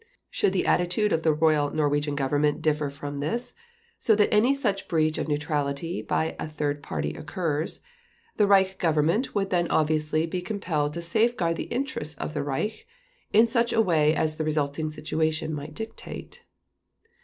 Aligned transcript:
Should 0.31 0.53
the 0.53 0.65
attitude 0.65 1.13
of 1.13 1.21
the 1.21 1.31
Royal 1.31 1.69
Norwegian 1.69 2.15
Government 2.15 2.59
differ 2.59 2.89
from 2.89 3.19
this 3.19 3.53
so 3.99 4.15
that 4.15 4.33
any 4.33 4.51
such 4.51 4.87
breach 4.87 5.19
of 5.19 5.27
neutrality 5.27 6.01
by 6.01 6.35
a 6.39 6.47
third 6.47 6.81
party 6.81 7.11
occurs, 7.13 7.81
the 8.35 8.47
Reich 8.47 8.79
Government 8.79 9.35
would 9.35 9.51
then 9.51 9.69
obviously 9.69 10.25
be 10.25 10.41
compelled 10.41 10.95
to 10.95 11.03
safeguard 11.03 11.57
the 11.57 11.65
interests 11.69 12.15
of 12.15 12.33
the 12.33 12.41
Reich 12.41 12.87
in 13.31 13.47
such 13.47 13.73
a 13.73 13.79
way 13.79 14.15
as 14.15 14.37
the 14.37 14.43
resulting 14.43 14.89
situation 14.89 15.53
might 15.53 15.75
dictate." 15.75 16.45